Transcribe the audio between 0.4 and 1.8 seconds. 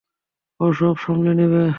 ও সব সামলে নেবে।